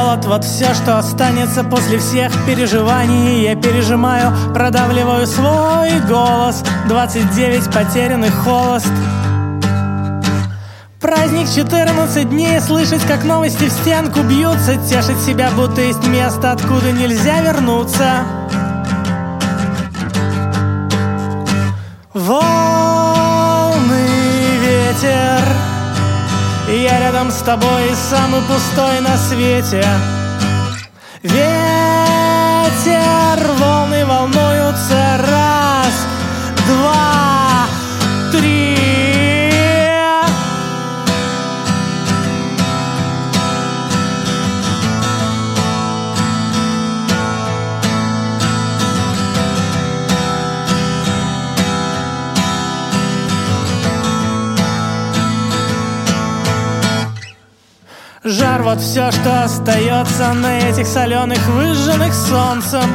голод 0.00 0.24
Вот 0.24 0.44
все, 0.44 0.74
что 0.74 0.98
останется 0.98 1.64
после 1.64 1.98
всех 1.98 2.32
переживаний. 2.46 3.42
Я 3.42 3.56
пережимаю, 3.56 4.32
продавливаю 4.54 5.26
свой 5.26 6.00
голос. 6.08 6.62
29 6.88 7.72
потерянных 7.72 8.34
холост. 8.34 8.92
Праздник 11.00 11.48
14 11.54 12.28
дней, 12.28 12.60
слышать, 12.60 13.02
как 13.02 13.24
новости 13.24 13.64
в 13.64 13.72
стенку 13.72 14.20
бьются. 14.20 14.76
Тешить 14.76 15.20
себя, 15.20 15.50
будто 15.56 15.80
есть 15.80 16.06
место, 16.06 16.52
откуда 16.52 16.92
нельзя 16.92 17.40
вернуться 17.40 18.39
Я 26.90 26.98
рядом 26.98 27.30
с 27.30 27.36
тобой, 27.42 27.94
самый 28.10 28.40
пустой 28.42 29.00
на 29.00 29.16
свете. 29.16 29.84
Ветер, 31.22 31.40
Жар 58.30 58.62
вот 58.62 58.80
все, 58.80 59.10
что 59.10 59.42
остается 59.42 60.32
на 60.34 60.60
этих 60.60 60.86
соленых, 60.86 61.44
выжженных 61.48 62.14
солнцем. 62.14 62.88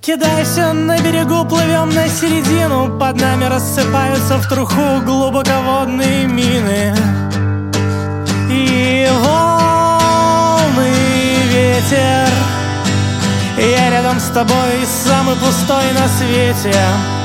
Кидай 0.00 0.44
все 0.44 0.72
на 0.72 0.98
берегу, 0.98 1.44
плывем 1.44 1.90
на 1.90 2.08
середину. 2.08 2.98
Под 2.98 3.20
нами 3.20 3.44
рассыпаются 3.44 4.38
в 4.38 4.48
труху 4.48 5.02
глубоководные 5.04 6.26
мины. 6.26 6.94
И 8.50 9.06
волны, 9.22 10.90
ветер. 11.52 12.28
Я 13.58 13.90
рядом 13.90 14.18
с 14.18 14.30
тобой, 14.30 14.86
самый 15.04 15.36
пустой 15.36 15.92
на 15.92 16.08
свете 16.08 17.19